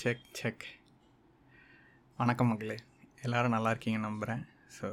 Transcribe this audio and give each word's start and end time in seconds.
Check 0.00 0.20
check 0.32 0.64
வணக்கம் 2.16 2.46
மக்களே. 2.46 2.76
எல்லோரும் 3.22 3.50
நல்லா 3.50 3.70
இருக்கீங்க 3.70 3.98
நம்புகிறேன் 3.98 4.42
ஸோ 4.76 4.86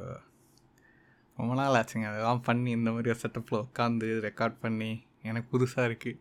ரொம்ப 1.36 1.54
நாள் 1.54 1.76
ஆச்சுங்க. 1.80 2.06
அதெல்லாம் 2.08 2.42
பண்ணி 2.42 2.70
இந்த 2.70 2.90
மாதிரி 2.90 3.10
ஒரு 3.10 3.20
செட்டப்பில் 3.22 3.66
உட்காந்து 3.66 4.08
ரெக்கார்ட் 4.26 4.56
பண்ணி 4.60 5.06
எனக்கு 5.22 5.48
புதுசாக 5.52 5.88
இருக்குது 5.88 6.20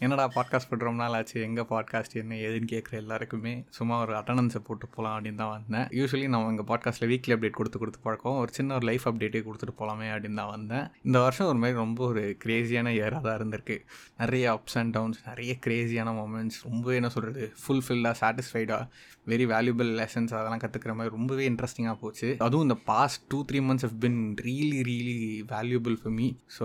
என்னடா 0.00 0.24
பாட்காஸ்ட் 0.34 0.68
போட்டு 0.70 0.84
ரொம்ப 0.84 1.00
நாள் 1.02 1.16
ஆச்சு? 1.18 1.36
எங்கே 1.42 1.62
பாட்காஸ்ட் 1.62 2.14
என்ன 2.20 2.34
ஏதுன்னு 2.46 2.68
கேட்குற 2.72 2.94
எல்லாருக்குமே 3.02 3.52
சும்மா 3.70 4.00
ஒரு 4.00 4.12
அட்டண்டன்ஸை 4.14 4.60
போட்டு 4.68 4.86
போகலாம் 4.86 5.14
அப்படின்னு 5.16 5.40
தான் 5.42 5.52
வந்தேன். 5.56 5.86
யூஸ்வலி 5.98 6.28
நம்ம 6.28 6.50
எங்கள் 6.52 6.68
பாட்காஸ்ட்டில் 6.70 7.10
வீக்லி 7.12 7.34
அப்டேட் 7.34 7.56
கொடுத்து 7.58 7.78
கொடுத்து 7.78 8.00
பழக்கம். 8.02 8.38
ஒரு 8.38 8.52
சின்ன 8.52 8.74
ஒரு 8.74 8.86
லைஃப் 8.86 9.06
அப்டேட்டே 9.10 9.42
கொடுத்துட்டு 9.48 9.74
போகலாமே 9.80 10.08
அப்படின்னு 10.14 10.34
தான் 10.34 10.52
வந்தேன். 10.56 10.86
இந்த 11.02 11.18
வருஷம் 11.18 11.46
ஒரு 11.46 11.58
மாதிரி 11.58 11.78
ரொம்ப 11.78 12.02
ஒரு 12.06 12.36
க்ரேஸியான 12.44 12.92
இயராக 12.98 13.22
தான் 13.26 13.38
இருந்திருக்கு. 13.40 13.76
நிறைய 14.18 14.44
அப்ஸ் 14.56 14.78
அண்ட் 14.82 14.92
டவுன்ஸ் 14.92 15.20
நிறைய 15.26 15.54
க்ரேஸியான 15.66 16.12
மூமெண்ட்ஸ் 16.20 16.60
ரொம்பவே 16.68 16.96
என்ன 16.96 17.08
சொல்கிறது 17.08 17.52
ஃபுல்ஃபில்லாக 17.62 18.14
சாட்டிஸ்ஃபைடாக 18.22 18.84
வெரி 19.26 19.44
வேல்யூபிள் 19.52 19.90
லெசன்ஸ் 20.00 20.32
அதெல்லாம் 20.38 20.62
கற்றுக்கிற 20.64 20.94
மாதிரி 20.96 21.14
ரொம்பவே 21.16 21.44
இன்ட்ரெஸ்டிங்காக 21.50 21.96
போச்சு. 22.00 22.28
அதுவும் 22.38 22.66
இந்த 22.68 22.78
past 22.84 23.22
two 23.28 23.44
three 23.50 23.60
months 23.68 23.86
have 23.88 23.96
been 23.98 24.20
really 24.48 24.80
really 24.90 25.16
valuable 25.54 25.96
for 26.02 26.14
me 26.18 26.26
so 26.58 26.64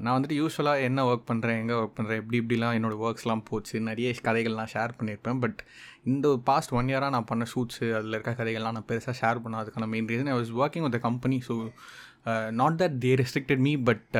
நான் 0.00 0.14
வந்துட்டு 0.16 0.38
யூஸ்வலாக 0.40 0.86
என்ன 0.88 1.04
ஒர்க் 1.10 1.28
பண்ணுறேன் 1.32 1.60
எங்கே 1.62 1.76
ஒர்க் 1.80 1.96
பண்ணுறேன் 1.98 2.20
எப்படி 2.22 2.40
இப்படிலாம் 2.42 2.76
என்னோடய 2.78 3.04
ஒர்க்ஸ்லாம் 3.06 3.44
போச்சு. 3.44 3.80
நிறைய 3.80 4.14
கதைகள்லாம் 4.22 4.72
ஷேர் 4.74 4.96
பண்ணியிருப்பேன் 4.98 5.40
பட் 5.40 5.60
இந்த 6.04 6.26
பாஸ்ட் 6.44 6.72
ஒன் 6.72 6.86
இயராக 6.86 7.10
நான் 7.10 7.24
பண்ண 7.24 7.44
ஷூட்ஸு 7.54 7.86
அதில் 7.94 8.16
இருக்க 8.18 8.34
கதைகள்லாம் 8.42 8.76
நான் 8.78 8.88
பெருசாக 8.88 9.14
share 9.20 9.42
பண்ணாததுக்கான 9.44 9.88
main 9.88 10.06
reason 10.06 10.30
I 10.32 10.36
was 10.38 10.52
working 10.60 10.86
with 10.88 11.00
company 11.00 11.38
so 11.48 11.56
not 12.52 12.78
that 12.82 12.96
they 13.04 13.10
restricted 13.20 13.62
me 13.66 13.72
but 13.88 14.16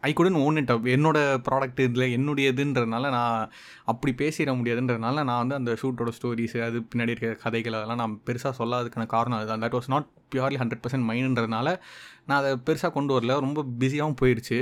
I 0.00 0.10
couldn't 0.18 0.36
own 0.42 0.58
it 0.60 0.70
up 0.72 0.84
என்னோட 0.94 1.18
ப்ராடக்ட் 1.46 1.80
இதில் 1.84 2.12
என்னுடையதுன்றதுனால 2.16 3.08
நான் 3.14 3.48
அப்படி 3.92 4.12
பேசிட 4.20 4.50
முடியாதுன்றதுனால 4.58 5.24
நான் 5.28 5.40
வந்து 5.42 5.56
அந்த 5.58 5.72
ஷூட்டோட 5.80 6.10
ஸ்டோரிஸ் 6.18 6.54
அது 6.66 6.80
பின்னாடி 6.90 7.12
இருக்கிற 7.12 7.38
கதைகள் 7.44 7.76
அதெல்லாம் 7.78 8.00
நான் 8.02 8.14
பெருசாக 8.28 8.54
சொல்லாததுக்கான 8.60 9.06
காரணம் 9.14 9.38
அதுதான். 9.38 9.62
That 9.64 9.76
was 9.78 9.90
not 9.94 10.06
purely 10.32 10.58
hundred 10.62 10.82
percent 10.84 11.06
மைண்டுன்றதுனால 11.10 11.68
நான் 12.28 12.38
அதை 12.40 12.52
பெருசாக 12.68 12.92
கொண்டு 12.96 13.12
வரல. 13.16 13.34
ரொம்ப 13.46 13.60
பிஸியாகவும் 13.82 14.18
போயிடுச்சு 14.22 14.58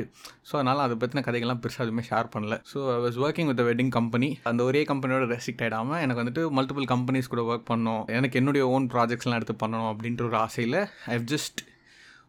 ஸோ 0.48 0.52
அதனால் 0.60 0.82
அதை 0.86 0.96
பற்றின 1.02 1.24
கதைகள்லாம் 1.28 1.62
பெருசாக 1.64 1.86
எதுவுமே 1.86 2.04
ஷேர் 2.10 2.32
பண்ணல. 2.34 2.56
So 2.72 2.78
I 2.96 2.98
was 3.06 3.20
working 3.26 3.50
with 3.52 3.64
wedding 3.70 3.92
company 3.98 4.30
அந்த 4.50 4.62
ஒரே 4.70 4.82
கம்பெனியோட 4.92 5.26
ரெஸ்ட்ரிக்ட் 5.34 5.64
ஆகிடாமல் 5.66 6.02
எனக்கு 6.06 6.22
வந்துட்டு 6.24 6.44
மல்டிபிள் 6.58 6.86
கம்பெனிஸ் 6.94 7.32
கூட 7.34 7.42
ஒர்க் 7.52 7.70
பண்ணணும் 7.72 8.04
எனக்கு 8.18 8.38
என்னுடைய 8.42 8.64
ஓன் 8.74 8.86
ப்ராஜெக்ட்ஸ்லாம் 8.94 9.40
எடுத்து 9.40 9.56
பண்ணணும் 9.64 9.90
அப்படின்ற 9.92 10.24
ஒரு 10.30 10.38
ஆசையில் 10.46 10.80
ஐ 11.14 11.18
ஜஸ்ட் 11.34 11.62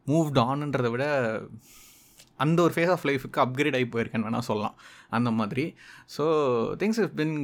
மூவ்ட் 0.07 0.39
ஆன்ன்றதை 0.49 0.91
விட 0.95 1.05
அந்த 2.43 2.61
ஒரு 2.61 2.73
ஃபேஸ் 2.75 2.93
ஆஃப் 2.95 3.05
லைஃபுக்கு 3.09 3.43
அப்கிரேட் 3.43 3.77
ஆகி 3.77 3.87
போயிருக்கேன்னு 3.93 4.27
வேணால் 4.27 4.47
சொல்லலாம். 4.51 4.77
அந்த 5.17 5.29
மாதிரி. 5.31 5.63
ஸோ 6.15 6.23
திங்ஸ் 6.81 6.99
இஸ் 7.03 7.13
பின் 7.19 7.35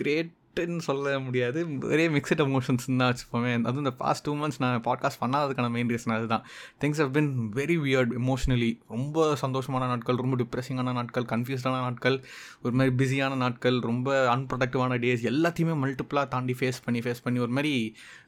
கிரேட்டுன்னு 0.00 0.82
சொல்ல 0.86 1.12
முடியாது. 1.26 1.60
ஒரே 1.90 2.04
மிக்சட் 2.14 2.42
எமோஷன்ஸ் 2.44 2.86
தான் 2.86 3.10
வச்சுப்போமே 3.10 3.52
அதுவும் 3.60 3.82
இந்த 3.84 3.92
பாஸ்ட் 4.02 4.24
டூ 4.26 4.32
மந்த்ஸ் 4.40 4.58
நான் 4.58 4.82
பாட்காஸ்ட் 4.88 5.20
பண்ணாததுக்கான 5.20 5.68
மெயின் 5.76 5.92
ரீசன் 5.92 6.14
அதுதான். 6.16 6.44
Things 6.82 7.00
have 7.02 7.12
been 7.12 7.30
very 7.54 7.76
weird 7.84 8.12
emotionally 8.20 8.70
ரொம்ப 8.94 9.24
சந்தோஷமான 9.44 9.86
நாட்கள் 9.92 10.20
ரொம்ப 10.22 10.36
டிப்ரெஸிங்கான 10.42 10.94
நாட்கள் 10.98 11.28
கன்ஃபியூஸ்டான 11.32 11.80
நாட்கள் 11.86 12.18
ஒரு 12.62 12.74
மாதிரி 12.80 12.94
பிஸியான 13.00 13.38
நாட்கள் 13.44 13.78
ரொம்ப 13.90 14.36
அன்ப்ரொடக்டிவான 14.36 14.98
டேஸ் 15.04 15.24
எல்லாத்தையுமே 15.32 15.76
மல்டிப்புளாக 15.84 16.28
தாண்டி 16.34 16.56
ஃபேஸ் 16.60 16.82
பண்ணி 16.84 17.02
ஃபேஸ் 17.06 17.24
பண்ணி 17.24 17.40
ஒரு 17.46 17.54
மாதிரி 17.58 17.74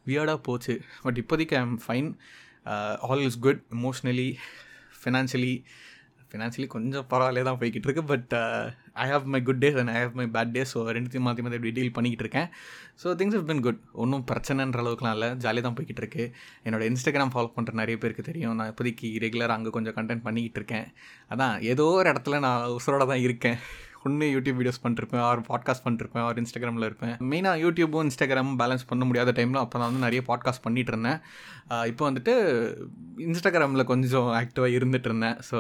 வியர்டாக 0.06 0.40
போச்சு. 0.48 0.76
பட் 1.02 1.20
இப்போதைக்கு 1.24 1.56
I 1.60 1.62
am 1.66 1.78
fine 1.88 2.10
all 3.08 3.24
is 3.30 3.40
good 3.46 3.62
emotionally 3.78 4.28
financially 5.00 5.54
financially 6.28 6.68
கொஞ்சம் 6.74 7.04
பரவாயில்ல 7.10 7.42
தான் 7.48 7.58
போய்கிட்டு 7.58 7.86
இருக்கு 7.88 8.02
but 8.12 8.32
I 9.02 9.04
have 9.10 9.24
my 9.34 9.40
good 9.48 9.60
days 9.62 9.76
and 9.80 9.90
I 9.92 9.98
have 10.04 10.16
my 10.20 10.26
bad 10.36 10.52
days 10.54 10.72
so 10.74 10.80
ரெண்டுத்தையும் 10.96 11.26
மாற்றி 11.26 11.42
மாற்றி 11.44 11.58
எப்படி 11.58 11.72
டீல் 11.76 11.94
பண்ணிக்கிட்டு 11.96 12.24
இருக்கேன் 12.24 12.48
so 13.02 13.14
things 13.20 13.36
is 13.38 13.46
been 13.50 13.62
good 13.66 13.80
ஒன்றும் 14.02 14.24
பிரச்சனைன்ற 14.30 14.80
அளவுக்குலாம் 14.82 15.14
இல்லை 15.16 15.28
ஜாலியாக 15.44 15.64
தான் 15.66 15.76
போய்கிட்டு 15.78 16.02
இருக்கு 16.04 16.24
என்னோடய 16.66 16.90
இன்ஸ்டாகிராம் 16.92 17.32
ஃபாலோ 17.34 17.50
பண்ணுற 17.56 17.74
நிறைய 17.82 17.98
பேருக்கு 18.02 18.28
தெரியும். 18.30 18.54
நான் 18.58 18.70
இப்போதைக்கு 18.72 19.08
ரெகுலராக 19.24 19.58
அங்கே 19.58 19.72
கொஞ்சம் 19.76 19.96
கண்டென்ட் 19.98 20.24
பண்ணிக்கிட்டு 20.26 20.60
இருக்கேன் 20.60 20.86
அதான் 21.34 21.55
ஏதோ 21.72 21.86
ஒரு 22.00 22.08
இடத்துல 22.12 22.40
நான் 22.46 22.66
உசுரோட 22.78 23.06
தான் 23.12 23.24
இருக்கேன். 23.27 23.58
ஒன்று 24.06 24.26
யூடியூப் 24.34 24.58
வீடியோஸ் 24.60 24.80
பண்ணிருப்பேன் 24.84 25.22
ஆர் 25.28 25.40
பாட்காஸ்ட் 25.48 25.84
பண்ணிருப்பேன் 25.86 26.24
ஆர் 26.28 26.38
இன்ஸ்டாகிராமில் 26.42 26.86
இருப்பேன். 26.88 27.14
மெயினாக 27.30 27.62
யூடியூப்பும் 27.64 28.04
இன்ஸ்டாகிராமும் 28.08 28.58
பேலன்ஸ் 28.62 28.84
பண்ண 28.90 29.02
முடியாத 29.08 29.32
டைமில் 29.38 29.60
அப்போ 29.62 29.78
நான் 29.80 29.90
வந்து 29.90 30.04
நிறைய 30.06 30.22
பாட்காஸ்ட் 30.30 30.64
பண்ணிகிட்டு 30.66 30.92
இருந்தேன். 30.94 31.18
இப்போ 31.90 32.02
வந்துட்டு 32.08 32.32
இன்ஸ்டாகிராமில் 33.26 33.88
கொஞ்சம் 33.90 34.28
ஆக்டிவாக 34.40 34.76
இருந்துட்டு 34.78 35.08
இருந்தேன். 35.10 35.36
ஸோ 35.48 35.58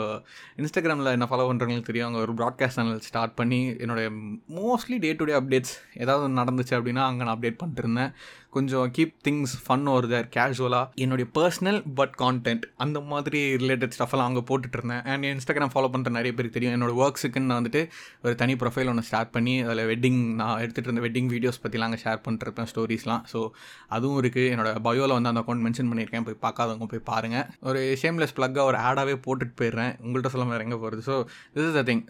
இன்ஸ்டாகிராமில் 0.60 1.14
என்ன 1.16 1.28
ஃபாலோ 1.30 1.46
பண்ணுறவங்களுக்கு 1.50 1.90
தெரியும். 1.90 2.08
அங்கே 2.08 2.22
ஒரு 2.26 2.34
ப்ராட்காஸ்ட் 2.40 2.78
சேனல் 2.78 3.00
ஸ்டார்ட் 3.08 3.36
பண்ணி 3.40 3.60
என்னுடைய 3.84 4.08
mostly 4.58 4.98
day 5.04 5.12
to 5.20 5.26
day 5.30 5.36
updates 5.40 5.74
ஏதாவது 6.04 6.34
நடந்துச்சு 6.40 6.74
அப்படின்னா 6.78 7.04
அங்கே 7.10 7.22
நான் 7.26 7.36
அப்டேட் 7.36 7.60
பண்ணிட்டு 7.62 7.84
இருந்தேன். 7.84 8.12
கொஞ்சம் 8.56 8.88
கீப் 8.96 9.14
திங்ஸ் 9.26 9.54
ஃபன் 9.64 9.86
ஒரு 9.94 10.06
தேர் 10.12 10.28
கேஷுவலாக 10.36 11.02
என்னுடைய 11.04 11.26
பர்சனல் 11.38 11.80
பட் 11.98 12.14
கான்டென்ட் 12.22 12.64
அந்த 12.84 12.98
மாதிரி 13.10 13.40
ரிலேட்டட் 13.62 13.94
ஸ்டஃபெல்லாம் 13.96 14.28
அங்கே 14.30 14.42
போட்டுட்டு 14.50 14.78
இருந்தேன். 14.78 15.02
அண்ட் 15.12 15.28
இன்ஸ்டாகிராம் 15.32 15.72
ஃபாலோ 15.74 15.88
பண்ணுற 15.94 16.10
நிறைய 16.18 16.32
பேருக்கு 16.36 16.56
தெரியும். 16.56 16.74
என்னோடய 16.76 17.00
ஒர்க்ஸுக்குன்னு 17.04 17.48
நான் 17.50 17.60
வந்துட்டு 17.60 17.82
ஒரு 18.24 18.34
தனி 18.42 18.56
ப்ரொஃபைல் 18.62 18.90
ஒன்று 18.92 19.04
ஸ்டார்ட் 19.10 19.32
பண்ணி 19.36 19.54
அதில் 19.66 19.82
வெட்டிங் 19.92 20.20
நான் 20.40 20.54
எடுத்துகிட்டு 20.62 20.90
இருந்த 20.90 21.04
வெட்டிங் 21.06 21.30
வீடியோஸ் 21.34 21.60
பற்றிலாம் 21.64 21.88
அங்கே 21.90 22.00
ஷேர் 22.04 22.20
பண்ணிருப்பேன் 22.26 22.68
ஸ்டோரிஸ்லாம் 22.72 23.22
ஸோ 23.32 23.40
அதுவும் 23.96 24.18
இருக்குது 24.22 24.50
என்னோடய 24.54 24.82
பயோவில் 24.88 25.16
வந்து 25.16 25.30
அந்த 25.32 25.42
அக்கௌண்ட் 25.44 25.64
மென்ஷன் 25.66 25.90
பண்ணியிருக்கேன். 25.92 26.26
போய் 26.28 26.38
பார்க்காதவங்க 26.46 26.88
போய் 26.92 27.04
பாருங்கள் 27.10 27.46
ஒரு 27.70 27.82
ஷேம்லெஸ் 28.02 28.36
ப்ளக்காக 28.38 28.66
ஒரு 28.70 28.80
ஆடாகவே 28.88 29.16
போட்டுட்டு 29.26 29.56
போயிடுறேன். 29.62 29.92
உங்கள்கிட்ட 30.04 30.32
சொல்ல 30.34 30.46
மாதிரி 30.50 30.66
எங்கே 30.68 30.80
போகிறது 30.84 31.04
so 31.10 31.16
this 31.56 31.68
is 31.70 31.78
the 31.80 31.84
thing 31.90 32.02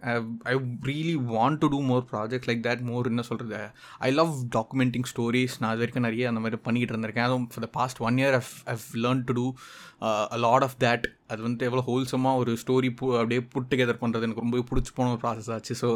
I 0.51 0.55
really 0.91 1.17
want 1.35 1.61
to 1.65 1.69
do 1.75 1.81
more 1.91 2.05
project 2.13 2.49
like 2.51 2.63
that 2.69 2.85
more 2.91 3.11
என்ன 3.13 3.25
சொல்கிறது 3.31 3.63
ஐ 4.09 4.13
லவ் 4.21 4.33
டாக்குமெண்டிங் 4.59 5.09
ஸ்டோரிஸ் 5.13 5.59
நான் 5.61 5.71
அது 5.73 5.83
வரைக்கும் 5.85 6.09
நிறைய 6.09 6.33
அந்த 6.35 6.45
மாதிரி 6.45 6.61
பண்ணிக்கிட்டு 6.67 6.95
இருந்திருக்கேன். 6.95 7.29
அதுவும் 7.29 7.49
for 7.53 7.67
the 7.67 7.71
past 7.79 8.03
one 8.09 8.19
year 8.23 8.37
I've 8.41 8.53
I've 8.75 8.87
learn 9.05 9.25
to 9.29 9.35
do 9.41 9.47
a 10.37 10.39
lot 10.47 10.67
of 10.69 10.79
that 10.85 11.05
அது 11.31 11.41
வந்துட்டு 11.45 11.67
எவ்வளோ 11.69 11.83
ஹோல்சமாக 11.89 12.41
ஒரு 12.43 12.53
ஸ்டோரி 12.63 12.89
பு 12.99 13.07
அப்படியே 13.19 13.41
புட் 13.53 13.69
டுகெதர் 13.71 14.01
பண்ணுறது 14.03 14.27
எனக்கு 14.27 14.43
ரொம்பவே 14.45 14.63
பிடிச்சி 14.71 14.93
போன 14.97 15.11
ஒரு 15.15 15.21
ப்ராசஸ் 15.23 15.51
ஆச்சு. 15.55 15.75
ஸோ 15.83 15.89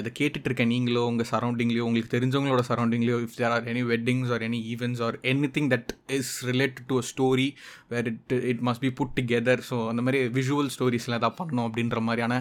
இதை 0.00 0.10
கேட்டுட்ருக்கேன் 0.20 0.70
நீங்களோ 0.74 1.02
உங்கள் 1.10 1.28
சரௌண்டிங்லேயோ 1.32 1.86
உங்களுக்கு 1.88 2.12
தெரிஞ்சவங்களோட 2.16 2.64
சரௌண்டிங்லேயோ 2.70 3.18
if 3.24 3.36
there 3.40 3.54
are 3.56 3.66
any 3.72 3.82
weddings 3.92 4.30
or 4.36 4.44
any 4.48 4.60
events 4.72 5.02
or 5.06 5.18
any 5.32 5.50
thing 5.56 5.70
that 5.74 5.90
is 6.18 6.32
related 6.50 6.86
to 6.92 6.98
a 7.02 7.06
story 7.12 7.48
where 7.94 8.08
it 8.12 8.34
it 8.52 8.62
must 8.68 8.84
be 8.86 8.92
put 9.00 9.14
together 9.18 9.62
so 9.70 9.78
அந்த 9.92 10.04
மாதிரி 10.06 10.20
விஷுவல் 10.38 10.70
ஸ்டோரிஸ்லாம் 10.76 11.20
எதாவது 11.22 11.38
பண்ணணும் 11.40 11.66
அப்படின்ற 11.68 12.00
மாதிரியான 12.08 12.40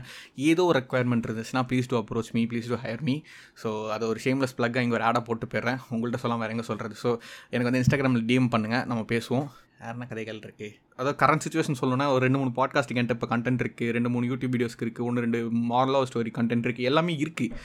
ஏதோ 0.51 0.65
ஒரு 0.69 0.77
ரெக்குவயர்மெண்ட் 0.79 1.27
இருந்துச்சுன்னா 1.29 1.65
please 1.71 1.91
to 1.93 1.97
approach 2.01 2.31
me 2.37 2.43
please 2.53 2.71
to 2.73 2.79
hire 2.85 3.03
me 3.09 3.17
so 3.63 3.71
அதை 3.95 4.03
ஒரு 4.13 4.21
ஷேம்லெஸ் 4.27 4.57
ப்ளக்காக 4.59 4.85
இங்கே 4.87 4.97
ஒரு 4.99 5.07
ஆடாக 5.09 5.23
போட்டு 5.29 5.51
போயிடுறேன். 5.53 5.81
உங்கள்கிட்ட 5.93 6.21
சொல்லாமல் 6.23 6.45
வேறு 6.45 6.55
எங்கே 6.57 6.69
சொல்கிறது 6.71 6.95
ஸோ 7.03 7.09
எனக்கு 7.53 7.69
வந்து 7.69 7.83
இன்ஸ்டாகிராமில் 7.83 8.25
டிஎம் 8.31 8.53
பண்ணுங்கள் 8.55 8.87
நம்ம 8.91 9.03
பேசுவோம். 9.13 9.47
யாருன்னா 9.83 10.07
கதைகள் 10.07 10.39
இருக்குது 10.39 10.69
அதாவது 10.95 11.17
கரண்ட் 11.21 11.43
சுச்சுவேஷன் 11.45 11.79
சொல்லணும்னா 11.81 12.07
ஒரு 12.09 12.23
ரெண்டு 12.25 12.37
மூணு 12.37 12.51
பாட்காஸ்ட்டுக்கு 12.55 13.01
என்கிட்ட 13.01 13.17
இப்போ 13.19 13.29
கண்டென்ட் 13.35 13.63
இருக்குது 13.63 13.91
ரெண்டு 13.91 14.09
மூணு 14.09 14.25
யூடியூப் 14.27 14.53
வீடியோஸ்க்கு 14.55 14.85
இருக்குது 14.85 15.05
ஒன்று 15.05 15.21
ரெண்டு 15.21 15.39
மாரலாக 15.71 16.07
ஸ்டோரி 16.11 16.31
கண்டென்ட் 16.31 16.67
இருக்குது 16.67 16.83
எல்லாமே 16.83 17.15
இருக்குது 17.15 17.55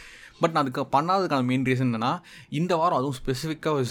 பட் 0.41 0.53
நான் 0.53 0.65
அதுக்கு 0.65 0.85
பண்ணாததுக்கான 0.93 1.45
மெயின் 1.45 1.67
ரீசன் 1.67 1.89
என்னென்னா 1.89 2.13
இந்த 2.53 2.73
வாரம் 2.77 2.99
அதுவும் 2.99 3.19
ஸ்பெசிஃபிக்காக 3.21 3.85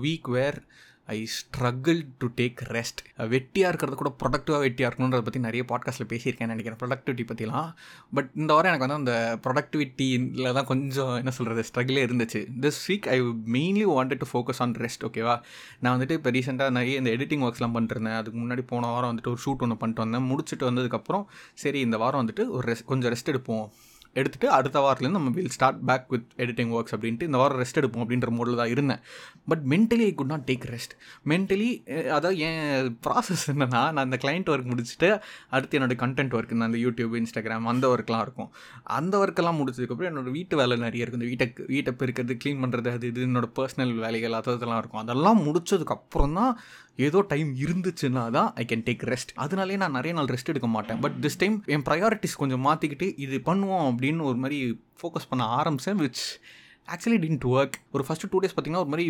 week 0.00 0.28
where 0.28 0.58
I 1.06 1.28
struggle 1.34 2.06
to 2.18 2.26
take 2.36 2.60
rest 2.68 3.00
வெட்டியாக 3.18 3.70
இருக்கிறது 3.70 3.96
கூட 3.96 4.10
ப்ரொடக்டிவாக 4.22 4.60
வெட்டியாக 4.64 4.88
இருக்கணுன்றதை 4.90 5.20
பற்றி 5.20 5.40
நிறைய 5.40 5.64
பாட்காஸ்ட்டில் 5.68 6.08
பேசியிருக்கேன் 6.08 6.52
நினைக்கிறேன் 6.54 6.78
ப்ரொடக்டிவிட்டி 6.82 7.24
பற்றிலாம் 7.30 7.68
பட் 8.14 8.30
இந்த 8.34 8.54
வாரம் 8.54 8.70
எனக்கு 8.72 8.86
வந்து 8.86 9.12
அந்த 9.12 9.38
ப்ரொடக்டிவிட்டியில் 9.42 10.52
தான் 10.52 10.64
கொஞ்சம் 10.64 11.16
என்ன 11.16 11.30
சொல்கிறது 11.30 11.64
ஸ்ட்ரகிளே 11.68 12.04
இருந்துச்சு. 12.06 12.46
This 12.60 12.80
week 12.88 13.08
I 13.08 13.20
mainly 13.56 13.86
wanted 13.94 14.22
to 14.24 14.28
focus 14.32 14.58
on 14.58 14.72
rest 14.72 15.04
ஓகேவா 15.08 15.40
நான் 15.80 16.00
வந்துட்டு 16.00 16.10
இப்போ 16.10 16.30
ரீசெண்டாக 16.30 16.70
நிறைய 16.70 16.96
இந்த 16.96 17.10
எடிட்டிங் 17.10 17.44
ஒர்க்ஸ்லாம் 17.48 17.76
பண்ணிருந்தேன் 17.76 18.16
அதுக்கு 18.16 18.38
முன்னாடி 18.38 18.64
போன 18.66 18.86
வாரம் 18.86 19.16
வந்துட்டு 19.16 19.32
ஒரு 19.34 19.42
ஷூட் 19.46 19.64
ஒன்று 19.66 19.76
பண்ணிட்டு 19.76 20.04
வந்தேன். 20.04 20.28
முடிச்சுட்டு 20.30 20.68
வந்ததுக்கப்புறம் 20.70 21.24
சரி 21.54 21.80
இந்த 21.80 21.96
வாரம் 21.96 22.26
வந்துட்டு 22.26 22.48
ஒரு 22.48 22.72
ரெஸ்ட் 22.72 22.84
கொஞ்சம் 22.84 23.12
ரெஸ்ட் 23.12 23.32
எடுப்போம். 23.34 23.66
எடுத்துகிட்டு 24.20 24.48
அடுத்த 24.56 24.78
வாரத்துலேருந்து 24.84 25.18
நம்ம 25.20 25.32
will 25.38 25.52
start 25.56 25.80
back 25.90 26.06
with 26.14 26.28
editing 26.44 26.72
works 26.76 26.94
அப்படின்ட்டு 26.96 27.28
இந்த 27.30 27.38
வாரம் 27.42 27.60
ரெஸ்ட் 27.62 27.80
எடுப்போம் 27.80 28.04
அப்படின்ற 28.04 28.30
மோடில் 28.38 28.58
தான் 28.60 28.72
இருந்தேன். 28.74 29.00
But 29.50 29.64
mentally 29.72 30.06
I 30.10 30.12
could 30.20 30.32
not 30.34 30.46
take 30.50 30.66
rest 30.74 30.94
mentally 31.32 31.70
அதாவது 32.16 32.38
என் 32.48 32.90
ப்ராசஸ் 33.06 33.44
என்னென்னா 33.54 33.82
நான் 33.96 34.06
இந்த 34.10 34.20
கிளைண்ட் 34.24 34.50
ஒர்க் 34.54 34.70
முடிச்சுட்டு 34.72 35.10
அடுத்து 35.54 35.78
என்னோடய 35.80 35.98
கண்டென்ட் 36.04 36.36
ஒர்க் 36.38 36.54
நான் 36.58 36.68
அந்த 36.70 36.80
யூடியூப் 36.86 37.16
இன்ஸ்டாகிராம் 37.22 37.70
அந்த 37.74 37.84
ஒர்க்லாம் 37.94 38.24
இருக்கும். 38.26 38.50
அந்த 38.98 39.14
ஒர்க்கெல்லாம் 39.24 39.58
முடிச்சதுக்கப்புறம் 39.62 40.10
என்னோடய 40.12 40.36
வீட்டு 40.38 40.54
வேலை 40.62 40.78
நிறைய 40.86 41.04
இருக்கும் 41.04 41.22
இந்த 41.22 41.30
வீட்டை 41.32 41.66
வீட்டை 41.74 41.94
பெருக்கிறது 42.02 42.36
க்ளீன் 42.44 42.62
பண்ணுறது 42.64 42.90
அது 42.96 43.06
இது 43.12 43.26
என்னோடய 43.28 43.52
பர்சனல் 43.60 43.94
வேலைகள் 44.04 44.38
அதெல்லாம் 44.40 44.80
இருக்கும். 44.82 45.02
அதெல்லாம் 45.04 45.40
முடிச்சதுக்கப்புறம் 45.48 46.38
தான் 46.40 46.54
ஏதோ 47.06 47.20
டைம் 47.30 47.48
இருந்துச்சுன்னா 47.64 48.22
தான் 48.36 48.48
ஐ 48.62 48.64
கேன் 48.70 48.84
டேக் 48.88 49.00
ரெஸ்ட் 49.10 49.32
அதனாலே 49.44 49.76
நான் 49.82 49.96
நிறைய 49.98 50.12
நாள் 50.16 50.28
ரெஸ்ட் 50.34 50.50
எடுக்க 50.52 50.68
மாட்டேன். 50.74 50.98
பட் 51.04 51.16
திஸ் 51.24 51.38
டைம் 51.40 51.56
என் 51.74 51.84
ப்ரையாரிட்டிஸ் 51.88 52.36
கொஞ்சம் 52.42 52.62
மாற்றிக்கிட்டு 52.66 53.06
இது 53.24 53.36
பண்ணுவோம் 53.48 53.86
அப்படின்னு 54.04 54.28
ஒரு 54.32 54.38
மாதிரி 54.44 54.60
ஃபோக்கஸ் 55.00 55.30
பண்ண 55.30 55.42
ஆரம்பித்தேன் 55.60 56.02
விச் 56.02 56.22
ஆக்சுவலி 56.94 57.18
டின்ட் 57.20 57.44
ஒர்க் 57.50 57.76
ஒரு 57.94 58.02
ஃபஸ்ட்டு 58.06 58.28
டூ 58.32 58.38
டேஸ் 58.42 58.54
பார்த்தீங்கன்னா 58.54 58.82
ஒரு 58.84 58.90
மாதிரி 58.92 59.04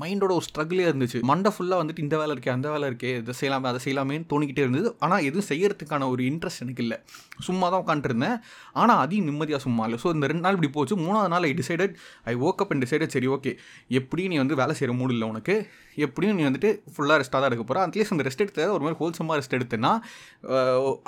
மைண்டோட 0.00 0.32
ஒரு 0.38 0.44
ஸ்ட்ரகிளே 0.48 0.84
இருந்துச்சு. 0.88 1.18
மண்டை 1.30 1.50
ஃபுல்லாக 1.54 1.80
வந்துட்டு 1.82 2.02
இந்த 2.04 2.16
வேலை 2.22 2.32
இருக்கே 2.34 2.50
அந்த 2.54 2.66
வேலை 2.74 2.86
இருக்கே 2.90 3.10
இதை 3.20 3.34
செய்யலாமே 3.40 3.68
அதை 3.70 3.80
செய்யலாமேன்னு 3.84 4.26
தோணிக்கிட்டே 4.32 4.62
இருந்தது. 4.64 4.88
ஆனால் 5.04 5.22
எதுவும் 5.28 5.48
செய்யறதுக்கான 5.50 6.08
ஒரு 6.14 6.22
இன்ட்ரெஸ்ட் 6.30 6.62
எனக்கு 6.64 6.84
இல்லை. 6.86 6.98
சும்மா 7.46 7.68
தான் 7.74 7.82
உட்காந்துருந்தேன் 7.84 8.36
ஆனால் 8.82 9.00
அதையும் 9.04 9.28
நிம்மதியாக 9.30 9.62
சும்மா 9.66 9.84
இல்லை. 9.88 10.00
ஸோ 10.04 10.10
இந்த 10.16 10.28
ரெண்டு 10.32 10.46
நாள் 10.46 10.58
இப்படி 10.58 10.72
போச்சு. 10.76 10.96
மூணாவது 11.06 11.32
நாள் 11.34 11.48
I 11.50 11.52
decided 11.62 11.94
I 12.32 12.34
work 12.46 12.62
up 12.64 12.74
and 12.74 12.84
decided 12.86 13.14
சரி 13.16 13.30
ஓகே 13.36 13.54
எப்படி 14.00 14.28
நீ 14.32 14.38
வந்து 14.44 14.60
வேலை 14.62 14.74
செய்கிற 14.80 14.98
மூடு 15.00 15.14
இல்லை 15.16 15.28
உனக்கு? 15.34 15.56
எப்படியும் 16.06 16.36
நீ 16.38 16.44
வந்துட்டு 16.48 16.70
ஃபுல்லாக 16.94 17.16
ரெஸ்ட்டாக 17.20 17.40
தான் 17.42 17.50
எடுக்க 17.50 17.64
போகிற 17.68 17.84
அட்லீஸ்ட் 17.86 18.14
அந்த 18.14 18.24
ரெஸ்ட் 18.28 18.44
எடுத்த 18.44 18.66
ஒரு 18.76 18.82
மாதிரி 18.84 18.98
ஹோல்சமாக 19.02 19.36
ரெஸ்ட் 19.40 19.56
எடுத்தேன்னா 19.58 19.92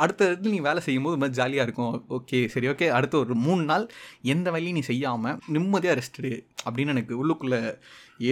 அடுத்த 0.04 0.20
இடத்துல 0.28 0.52
நீ 0.56 0.60
வேலை 0.68 0.80
செய்யும்போது 0.86 1.14
ஒரு 1.16 1.22
மாதிரி 1.22 1.38
ஜாலியாக 1.40 1.66
இருக்கும். 1.68 1.94
ஓகே 2.18 2.40
சரி 2.54 2.68
ஓகே 2.72 2.88
அடுத்த 2.98 3.14
ஒரு 3.24 3.34
மூணு 3.46 3.64
நாள் 3.70 3.86
எந்த 4.34 4.48
வேலையும் 4.56 4.78
நீ 4.78 4.84
செய்யாமல் 4.92 5.38
நிம்மதியாக 5.56 5.98
ரெஸ்ட் 6.00 6.18
எடு. 6.20 6.38
அப்படின்னு 6.66 6.94
எனக்கு 6.96 7.14
உள்ளுக்குள்ளே 7.22 7.60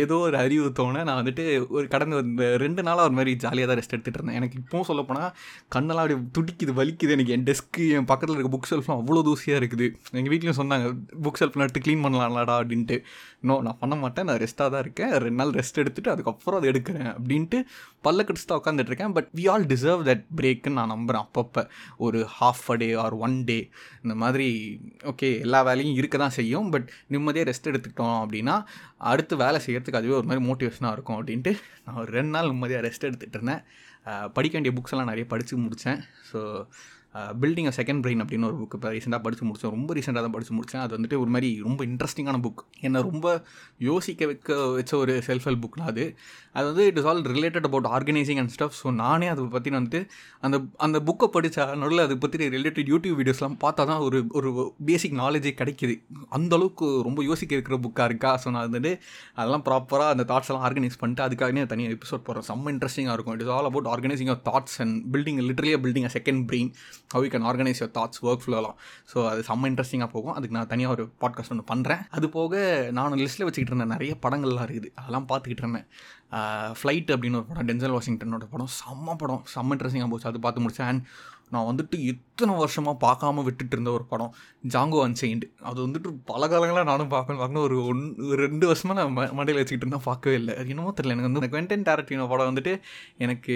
ஏதோ 0.01 0.17
ஒரு 0.25 0.37
அறிவு 0.45 0.65
தோண 0.79 1.03
நான் 1.09 1.19
வந்துட்டு 1.19 1.45
ஒரு 1.77 1.85
கடந்த 1.93 2.17
இந்த 2.31 2.47
ரெண்டு 2.63 2.81
நாளாக 2.87 3.07
ஒரு 3.09 3.15
மாதிரி 3.19 3.33
ஜாலியாக 3.45 3.69
தான் 3.71 3.79
ரெஸ்ட் 3.81 3.95
எடுத்துகிட்டு 3.95 4.19
இருந்தேன். 4.21 4.39
எனக்கு 4.41 4.57
இப்போவும் 4.63 4.89
சொல்லப்போனால் 4.89 5.31
கண்ணெல்லாம் 5.75 6.05
அப்படி 6.07 6.17
துடிக்குது 6.39 6.73
வலிக்குது. 6.81 7.15
எனக்கு 7.17 7.35
என் 7.37 7.47
டெஸ்க்கு 7.49 7.85
என் 7.99 8.09
பக்கத்தில் 8.11 8.37
இருக்க 8.37 8.51
புக் 8.55 8.69
செல்ஃப்லாம் 8.71 9.01
அவ்வளோ 9.03 9.23
தூசியாக 9.29 9.61
இருக்குது. 9.63 9.87
எங்கள் 10.19 10.33
வீட்லேயும் 10.35 10.59
சொன்னாங்க 10.61 10.89
புக் 11.27 11.41
செல்ஃப் 11.43 11.57
எடுத்து 11.67 11.83
க்ளீன் 11.87 12.05
பண்ணலாம்லாடா 12.07 12.57
அப்படின்ட்டு. 12.63 12.99
நோ 13.49 13.57
நான் 13.69 13.79
பண்ண 13.85 13.97
மாட்டேன். 14.03 14.29
நான் 14.31 14.41
ரெஸ்ட்டாக 14.45 14.69
தான் 14.75 14.85
இருக்கேன். 14.87 15.15
ரெண்டு 15.25 15.39
நாள் 15.43 15.55
ரெஸ்ட் 15.61 15.81
எடுத்துகிட்டு 15.85 16.13
அதுக்கப்புறம் 16.15 16.59
அதை 16.61 16.69
எடுக்கிறேன் 16.73 17.11
அப்படின்ட்டு 17.17 17.61
பல்ல 18.07 18.27
கடிச்சு 18.29 18.47
தான் 18.51 18.61
உட்காந்துட்ருக்கேன் 18.63 19.15
but 19.17 19.31
we 19.41 19.47
all 19.55 19.67
deserve 19.73 20.05
that 20.11 20.27
பிரேக்குன்னு 20.41 20.79
நான் 20.81 20.93
நம்புகிறேன் 20.95 21.25
அப்பப்போ. 21.27 21.65
ஒரு 22.07 22.21
half 22.39 22.65
a 22.75 22.79
day 22.85 22.91
or 23.05 23.17
one 23.27 23.39
day 23.51 23.59
இந்த 24.05 24.17
மாதிரி 24.25 24.51
ஓகே 25.13 25.31
எல்லா 25.47 25.63
வேலையும் 25.71 25.97
இருக்க 26.03 26.17
தான் 26.27 26.37
செய்யும். 26.41 26.71
பட் 26.77 26.87
நிம்மதியாக 27.15 27.51
ரெஸ்ட் 27.53 27.71
எடுத்துக்கிட்டோம். 27.73 28.18
அப்படின்னா 28.25 28.55
அடுத்து 29.13 29.35
வேலை 29.45 29.59
செய்கிறதுக்கு 29.67 30.01
அதுவே 30.01 30.17
ஒரு 30.21 30.29
மாதிரி 30.31 30.45
மோட்டிவேஷனாக 30.49 30.95
இருக்கும் 30.97 31.19
அப்படின்ட்டு 31.19 31.53
நான் 31.85 32.01
ஒரு 32.03 32.13
ரெண்டு 32.19 32.33
நாள் 32.37 32.51
நிம்மதியாக 32.53 32.85
ரெஸ்ட் 32.87 33.07
எடுத்துகிட்டு 33.09 33.39
இருந்தேன். 33.39 33.63
படிக்க 34.37 34.55
வேண்டிய 34.57 34.73
புக்ஸ் 34.77 34.95
எல்லாம் 34.95 35.11
நிறைய 35.13 35.25
படித்து 35.33 35.55
முடித்தேன் 35.65 36.01
so 36.31 36.41
building 37.41 37.69
a 37.71 37.75
second 37.77 38.03
brain 38.05 38.23
அப்படின்னு 38.23 38.49
ஒரு 38.49 38.57
புக் 38.59 38.75
இப்போ 38.77 38.91
ரீசெண்டாக 38.97 39.23
படித்து 39.23 39.45
முடித்தேன் 39.47 39.75
ரொம்ப 39.77 39.95
ரீசெண்டாக 39.95 40.23
தான் 40.27 40.35
படித்து 40.35 40.55
முடித்தேன் 40.57 40.83
அது 40.85 40.93
வந்துட்டு 40.97 41.19
ஒரு 41.23 41.31
மாதிரி 41.35 41.51
ரொம்ப 41.67 41.81
இன்ட்ரெஸ்டிங்கான 41.85 42.41
புக் 42.47 42.63
என்னை 42.81 43.01
ரொம்ப 43.03 43.27
யோசிக்க 43.89 44.27
வைக்க 44.27 44.59
வச்ச 44.77 44.93
ஒரு 44.97 45.15
செல்ஃப் 45.29 45.47
ஹெல்ப் 45.49 45.65
புக்னா 45.65 45.87
அது. 45.93 46.05
அது 46.57 46.67
வந்து 46.71 46.87
it 46.91 46.99
is 47.01 47.09
all 47.11 47.23
related 47.35 47.67
about 47.69 47.89
organising 47.97 48.41
and 48.43 48.53
stuff 48.57 48.77
so 48.81 48.91
நானே 49.03 49.29
அதை 49.33 49.47
பற்றி 49.57 49.71
வந்துட்டு 49.71 50.01
அந்த 50.47 50.57
அந்த 50.87 50.99
புக்கை 51.09 51.29
படித்தா 51.37 51.65
நடுவில் 51.83 52.05
அதை 52.07 52.17
பற்றி 52.17 52.49
ரிலேட்டட் 52.57 52.91
யூடியூப் 52.93 53.19
வீடியோஸ்லாம் 53.21 53.59
பார்த்தா 53.65 53.87
தான் 53.93 54.03
ஒரு 54.09 54.21
ஒரு 54.33 54.51
பேசிக் 54.87 55.17
நாலேஜே 55.21 55.53
கிடைக்கிது. 55.61 55.95
அந்தளவுக்கு 56.39 56.87
ரொம்ப 57.09 57.21
யோசிக்க 57.31 57.59
இருக்கிற 57.59 57.79
புக்காக 57.87 58.09
இருக்கா? 58.11 58.33
ஸோ 58.43 58.51
நான் 58.51 58.67
வந்துட்டு 58.69 58.93
அதெல்லாம் 59.41 59.65
ப்ராப்பராக 59.69 60.15
அந்த 60.17 60.27
தாட்ஸ் 60.31 60.51
எல்லாம் 60.51 60.67
ஆர்கனைஸ் 60.69 61.01
பண்ணிட்டு 61.03 61.25
அதுக்காகவே 61.27 61.67
தனியாக 61.73 61.97
எபிசோட் 61.97 62.25
போடுறேன். 62.29 62.49
செம்ம 62.51 62.73
இன்ட்ரெஸ்டிங்காக 62.75 63.17
இருக்கும். 63.17 63.37
It 63.39 63.45
is 63.47 63.53
all 63.57 63.69
about 63.71 63.91
organising 63.95 64.33
of 64.35 64.45
thoughts 64.51 64.79
and 64.85 64.97
building 65.15 65.41
லிட்டரலியாக 65.49 65.83
building 65.87 66.09
a 66.11 66.13
second 66.19 66.43
brain 66.51 66.71
how 67.15 67.25
you 67.27 67.31
can 67.35 67.47
organise 67.51 67.81
your 67.83 67.93
thoughts 67.99 68.23
work 68.23 68.43
ஃப்ளோலாம் 68.45 68.77
so 69.13 69.19
அது 69.31 69.41
செம்ம 69.49 69.69
இன்ட்ரெஸ்டிங்காக 69.71 70.11
போகும். 70.15 70.35
அதுக்கு 70.35 70.57
நான் 70.57 70.71
தனியாக 70.73 70.95
ஒரு 70.97 71.05
பாட்காஸ்ட் 71.23 71.53
ஒன்று 71.55 71.65
பண்ணுறேன் 71.71 72.03
அது 72.17 72.29
போக 72.29 72.63
நான் 72.99 73.19
லிஸ்ட்டில் 73.23 73.47
வச்சுக்கிட்டு 73.49 73.73
இருந்தேன் 73.73 73.95
நிறைய 73.95 74.15
படங்கள்லாம் 74.27 74.67
இருக்குது. 74.69 74.91
அதெல்லாம் 75.01 75.29
பார்த்துக்கிட்டு 75.33 75.65
இருந்தேன். 75.65 75.87
ஃப்ளைட் 76.81 77.13
அப்படின்னு 77.15 77.41
ஒரு 77.41 77.49
படம் 77.51 77.69
டென்சல் 77.71 77.97
வாஷிங்டனோட 77.97 78.47
படம். 78.55 78.73
செம்ம 78.81 79.17
படம். 79.23 79.43
செம்ம 79.55 79.77
இன்ட்ரெஸ்டிங்காக 79.77 80.11
போச்சு. 80.15 80.29
அது 80.33 80.41
பார்த்து 80.47 80.65
முடிச்சேன். 80.67 80.91
அண்ட் 80.93 81.05
நான் 81.55 81.69
வந்துட்டு 81.71 81.99
அத்தனை 82.39 82.57
வருஷமாக 82.59 82.95
பார்க்காம 83.05 83.43
விட்டுட்டு 83.47 83.75
இருந்த 83.77 83.91
ஒரு 83.97 84.05
படம்? 84.11 84.35
ஜாங்கோ 84.73 84.99
அன்செயின்டு 85.05 85.47
அது 85.69 85.79
வந்துட்டு 85.85 86.11
பல 86.29 86.43
காலங்களாக 86.51 86.87
நானும் 86.91 87.11
பார்க்கணும் 87.15 87.41
பார்க்கணும் 87.41 87.65
ஒரு 87.69 87.77
ஒன் 87.91 88.03
ரெண்டு 88.41 88.65
வருஷமாக 88.71 88.97
நான் 88.99 89.15
ம 89.17 89.23
மண்டையில் 89.39 89.59
வச்சுக்கிட்டு 89.61 89.87
இருந்தால் 89.87 90.05
பார்க்கவே 90.07 90.35
இல்லை. 90.41 90.55
என்னமோ 90.73 90.93
தெரியல. 90.99 91.15
எனக்கு 91.15 91.29
வந்து 91.29 91.51
குவென்டன் 91.55 91.83
டேரக்டினோ 91.89 92.27
படம் 92.33 92.51
வந்துட்டு 92.51 92.73
எனக்கு 93.27 93.55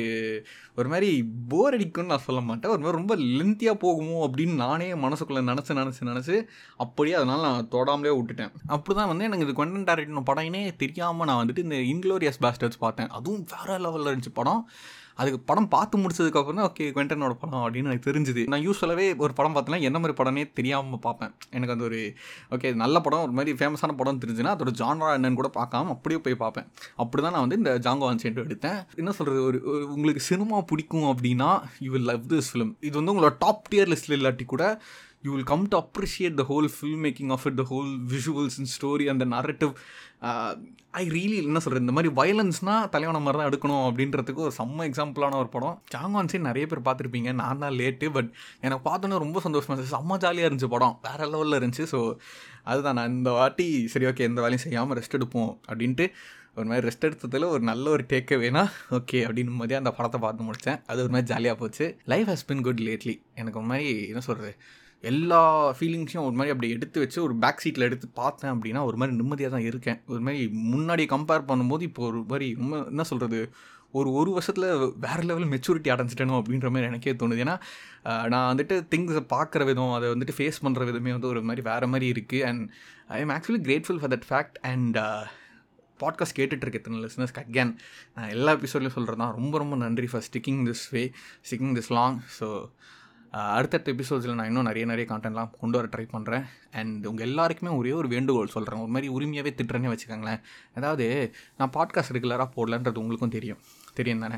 ஒரு 0.79 0.89
மாதிரி 0.93 1.11
போர் 1.53 1.77
அடிக்கும்னு 1.77 2.13
நான் 2.15 2.25
சொல்ல 2.27 2.41
மாட்டேன். 2.49 2.73
ஒரு 2.75 2.83
மாதிரி 2.85 2.99
ரொம்ப 3.01 3.17
லென்த்தியாக 3.39 3.79
போகுமோ 3.85 4.17
அப்படின்னு 4.29 4.57
நானே 4.65 4.89
மனசுக்குள்ளே 5.05 5.43
நினச்சி 5.51 5.77
நினச்சி 5.81 6.09
நினச்சி 6.11 6.39
அப்படியே 6.85 7.17
அதனால் 7.21 7.47
நான் 7.49 7.69
தொடாமலே 7.77 8.15
விட்டுட்டேன். 8.17 8.53
அப்படி 8.77 8.97
தான் 9.01 9.11
வந்து 9.13 9.29
எனக்கு 9.29 9.47
இது 9.49 9.55
குவென்டன் 9.61 9.87
டேரக்டினோ 9.91 10.25
படம்னே 10.33 10.65
தெரியாமல் 10.83 11.31
நான் 11.31 11.41
வந்துட்டு 11.43 11.65
இந்த 11.69 11.79
இன்க்ளோரியஸ் 11.93 12.43
பேஸ்டர்ஸ் 12.47 12.83
பார்த்தேன். 12.87 13.13
அதுவும் 13.19 13.47
வேறு 13.55 13.79
லெவலில் 13.87 14.13
இருந்துச்சு 14.13 14.35
படம். 14.41 14.65
அதுக்கு 15.21 15.39
படம் 15.49 15.67
பார்த்து 15.73 15.97
முடிச்சதுக்கப்புறம் 16.03 16.59
தான் 16.59 16.69
ஓகே 16.69 16.85
குவெண்டனோட 16.95 17.35
படம் 17.41 17.65
அப்படின்னு 17.65 17.89
எனக்கு 17.91 18.07
தெரிஞ்சுது. 18.07 18.43
நான் 18.53 18.65
யூஸ்வலாகவே 18.73 19.07
ஒரு 19.25 19.33
படம் 19.41 19.55
பார்த்தோன்னா 19.55 19.81
என்ன 19.91 19.99
மாதிரி 20.03 20.17
படமே 20.23 20.43
தெரியாமல் 20.59 21.03
பார்ப்பேன். 21.07 21.33
எனக்கு 21.57 21.75
அந்த 21.75 21.85
ஒரு 21.91 22.01
ஓகே 22.57 22.71
நல்ல 22.83 22.97
படம் 23.07 23.25
ஒரு 23.27 23.35
மாதிரி 23.39 23.57
ஃபேமஸான 23.61 23.97
படம் 24.03 24.21
தெரிஞ்சுன்னா 24.25 24.55
அதோட 24.57 24.73
ஜான்ரா 24.83 25.11
என்னன்னு 25.19 25.41
கூட 25.43 25.51
பார்க்காம 25.59 25.95
அப்படியே 25.97 26.21
போய் 26.27 26.41
பார்ப்பேன். 26.45 26.69
அப்படி 27.05 27.23
தான் 27.25 27.35
நான் 27.37 27.47
வந்து 27.47 27.61
இந்த 27.63 27.73
ஜாங்கோ 27.87 28.09
ஆன்சென்ட் 28.13 28.43
எடுத்தேன். 28.47 28.81
என்ன 29.03 29.13
சொல்கிறது 29.19 29.43
ஒரு 29.51 29.61
உங்களுக்கு 29.95 30.25
சினிமா 30.31 30.59
பிடிக்கும் 30.73 31.09
அப்படின்னா 31.13 31.51
you 31.87 31.91
will 31.97 32.11
love 32.13 32.27
this 32.35 32.51
film 32.53 32.75
இது 32.89 32.95
வந்து 33.01 33.15
உங்களோட 33.15 33.35
டாப் 33.45 33.67
டியர் 33.73 33.91
லிஸ்ட்டில் 33.95 34.19
இல்லாட்டி 34.19 34.47
கூட 34.55 34.65
you 35.25 35.31
will 35.35 35.49
come 35.51 35.65
to 35.73 35.77
appreciate 35.83 36.37
the 36.41 36.45
whole 36.51 36.69
film 36.77 37.03
making 37.07 37.33
of 37.35 37.45
it 37.49 37.59
the 37.61 37.65
whole 37.73 37.91
visuals 38.13 38.57
and 38.61 38.71
story 38.77 39.05
அந்த 39.13 39.25
நரட்டிவ் 39.35 39.73
ஐ 41.01 41.03
ரியலி 41.17 41.37
என்ன 41.43 41.61
சொல்கிறது 41.65 41.85
இந்த 41.85 41.95
மாதிரி 41.97 42.11
வயலன்ஸ்னால் 42.19 42.89
தலைவன 42.95 43.21
மாதிரி 43.25 43.39
தான் 43.41 43.49
எடுக்கணும் 43.51 43.85
அப்படின்றதுக்கு 43.89 44.43
ஒரு 44.47 44.55
செம்ம 44.59 44.87
எக்ஸாம்பிளான 44.89 45.39
ஒரு 45.43 45.51
படம். 45.55 45.77
சாங்கான்ஸே 45.95 46.41
நிறைய 46.49 46.65
பேர் 46.71 46.87
பார்த்துருப்பீங்க. 46.89 47.31
நான் 47.43 47.63
தான் 47.65 47.77
லேட்டு 47.81 48.09
பட் 48.17 48.31
எனக்கு 48.65 48.85
பார்த்தோன்னே 48.89 49.19
ரொம்ப 49.25 49.41
சந்தோஷமாக 49.47 49.75
இருந்துச்சு. 49.75 49.97
செம்ம 49.97 50.19
ஜாலியாக 50.25 50.49
இருந்துச்சு 50.49 50.73
படம். 50.77 50.95
வேறு 51.07 51.31
லெவலில் 51.35 51.59
இருந்துச்சு. 51.61 51.87
ஸோ 51.95 52.01
அதுதான் 52.71 52.99
நான் 53.01 53.17
இந்த 53.19 53.33
வாட்டி 53.39 53.69
சரி 53.95 54.09
ஓகே 54.11 54.29
எந்த 54.31 54.41
வேலையும் 54.47 54.65
செய்யாமல் 54.67 54.99
ரெஸ்ட் 55.01 55.19
எடுப்போம் 55.21 55.51
அப்படின்ட்டு 55.71 56.07
ஒரு 56.59 56.67
மாதிரி 56.71 56.85
ரெஸ்ட் 56.89 57.07
எடுத்ததில் 57.09 57.51
ஒரு 57.55 57.63
நல்ல 57.71 57.85
ஒரு 57.97 58.05
டேக்கே 58.11 58.37
வேணா 58.43 58.63
ஓகே 58.97 59.19
அப்படின்னு 59.27 59.61
போதே 59.61 59.77
அந்த 59.81 59.91
படத்தை 59.99 60.19
பார்த்து 60.25 60.47
முடித்தேன் 60.49 60.81
அது 60.91 61.03
ஒரு 61.05 61.13
மாதிரி 61.15 61.29
ஜாலியாக 61.33 61.57
போச்சு. 61.63 61.87
Life 62.13 62.31
has 62.33 62.47
been 62.51 62.65
good 62.67 62.83
lately 62.89 63.15
எனக்கு 63.41 63.61
ஒரு 63.61 63.69
மாதிரி 63.71 63.89
என்ன 64.11 64.23
சொல்கிறது 64.29 64.53
எல்லா 65.03 65.41
ஃபீலிங்ஸையும் 65.79 66.27
ஒரு 66.29 66.37
மாதிரி 66.39 66.53
அப்படி 66.55 66.69
எடுத்து 66.73 67.01
வச்சு 67.01 67.19
ஒரு 67.23 67.35
பேக் 67.37 67.63
சீட்டில் 67.65 67.87
எடுத்து 67.87 68.07
பார்த்தேன் 68.15 68.53
அப்படின்னா 68.55 68.81
ஒரு 68.89 68.97
மாதிரி 68.97 69.17
நிம்மதியாக 69.17 69.53
தான் 69.57 69.67
இருக்கேன். 69.71 69.99
ஒரு 70.07 70.21
மாதிரி 70.21 70.41
முன்னாடி 70.73 71.05
கம்பேர் 71.15 71.49
பண்ணும்போது 71.51 71.81
இப்போ 71.81 72.03
ஒரு 72.03 72.21
மாதிரி 72.29 72.49
ரொம்ப 72.55 72.77
என்ன 72.93 73.03
சொல்கிறது 73.03 73.41
ஒரு 73.95 74.11
ஒரு 74.13 74.31
வருஷத்தில் 74.31 74.69
வேறு 74.99 75.23
லெவல் 75.23 75.49
மெச்சூரிட்டி 75.55 75.91
அடைஞ்சிட்டணும் 75.95 76.39
அப்படின்ற 76.41 76.69
மாதிரி 76.71 76.89
எனக்கே 76.91 77.13
தோணுது. 77.13 77.43
ஏன்னா 77.45 77.57
நான் 78.29 78.49
வந்துட்டு 78.53 78.77
திங்ஸை 78.93 79.23
பார்க்குற 79.35 79.65
விதம் 79.65 79.93
அதை 79.93 80.09
வந்துட்டு 80.15 80.37
ஃபேஸ் 80.39 80.63
பண்ணுற 80.63 80.85
விதமே 80.85 81.13
வந்து 81.13 81.29
ஒரு 81.29 81.43
மாதிரி 81.43 81.65
வேறு 81.71 81.87
மாதிரி 81.87 82.07
இருக்குது 82.13 82.45
and 82.45 82.63
I 83.09 83.21
am 83.21 83.35
actually 83.37 83.63
grateful 83.69 84.01
for 84.01 84.13
that 84.15 84.29
fact 84.31 84.59
and 84.63 84.99
podcast 86.01 86.39
கேட்டுட்ருக்க 86.39 86.81
எத்தனை 86.81 87.01
லிஸ்னஸ்க்கு 87.05 87.43
அகேன் 87.43 87.73
நான் 88.15 88.31
எல்லா 88.31 88.53
எபிசோட்லையும் 88.57 88.97
சொல்கிறது 88.97 89.21
தான் 89.23 89.35
ரொம்ப 89.35 89.55
ரொம்ப 89.59 89.77
நன்றி 89.77 90.07
for 90.07 90.25
sticking 90.31 90.63
this 90.69 90.85
way 90.91 91.03
sticking 91.49 91.75
this 91.77 91.93
long 91.93 92.19
so 92.39 92.49
அடுத்தடுத்த 93.33 93.93
எபிசோட்ஸில் 93.93 94.35
நான் 94.35 94.47
இன்னும் 94.47 94.63
நிறைய 94.63 94.87
நிறைய 94.87 95.15
கான்டென்ட்லாம் 95.15 95.51
கொண்டு 95.61 95.79
வர 95.79 95.89
ட்ரை 95.97 96.09
பண்ணுறேன் 96.13 96.45
அண்ட் 96.73 97.07
உங்கள் 97.07 97.27
எல்லாருக்குமே 97.27 97.77
ஒரே 97.77 97.93
ஒரு 97.93 98.09
வேண்டுகோள் 98.09 98.47
சொல்கிறேன் 98.47 98.81
ஒரு 98.81 98.91
மாதிரி 98.91 99.13
உரிமையாகவே 99.15 99.55
திட்டுறேனே 99.55 99.93
வச்சுக்கோங்களேன். 99.95 100.41
அதாவது 100.75 101.35
நான் 101.59 101.71
பாட்காஸ்ட் 101.71 102.13
ரெகுலராக 102.13 102.49
போடலன்றது 102.57 102.99
உங்களுக்கும் 102.99 103.29
தெரியும். 103.29 103.59
தெரியும் 103.95 104.19
தானே 104.19 104.37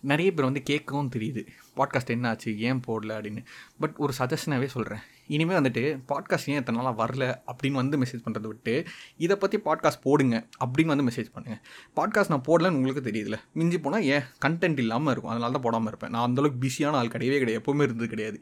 நிறைய 0.00 0.32
பேர் 0.32 0.44
வந்து 0.44 0.62
கேட்கவும் 0.70 1.12
தெரியுது. 1.16 1.46
பாட்காஸ்ட் 1.76 2.10
என்ன 2.10 2.28
ஆச்சு 2.28 2.50
ஏன் 2.68 2.80
போடல 2.86 3.16
அப்படின்னு. 3.18 3.42
பட் 3.80 3.96
ஒரு 3.96 4.12
சஜஷனாகவே 4.18 4.64
சொல்கிறேன் 4.66 5.02
இனிமேல் 5.26 5.58
வந்துட்டு 5.58 5.82
பாட்காஸ்ட் 6.10 6.48
ஏன் 6.50 6.58
எத்தனை 6.60 6.76
நாளாக 6.78 6.96
வரல 7.02 7.24
அப்படின்னு 7.50 7.72
வந்து 7.72 7.96
மெசேஜ் 7.98 8.22
பண்ணுறது 8.24 8.46
விட்டு 8.46 8.86
இதை 9.16 9.36
பற்றி 9.36 9.58
பாட்காஸ்ட் 9.66 10.02
போடுங்க 10.02 10.36
அப்படின்னு 10.64 10.92
வந்து 10.94 11.06
மெசேஜ் 11.08 11.30
பண்ணுங்கள் 11.34 11.60
பாட்காஸ்ட் 11.96 12.28
நான் 12.28 12.44
போடலன்னு 12.48 12.78
உங்களுக்கு 12.80 13.02
தெரியுதுல 13.08 13.36
மிஞ்சி 13.52 13.78
போனால் 13.78 14.02
ஏன்? 14.14 14.24
கண்டென்ட் 14.44 14.78
இல்லாமல் 14.78 15.12
இருக்கும். 15.12 15.32
அதனால 15.32 15.52
தான் 15.52 15.62
போடாமல் 15.62 15.86
இருப்பேன். 15.86 16.10
நான் 16.10 16.26
அந்தளவுக்கு 16.28 16.58
பிஸியான 16.58 16.96
ஆள் 16.96 17.08
கிடையவே 17.08 17.38
கிடையாது. 17.38 17.60
எப்போவுமே 17.62 17.82
இருந்தது 17.82 18.08
கிடையாது. 18.08 18.38